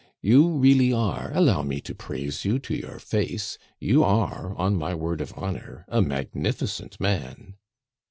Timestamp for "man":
6.99-7.53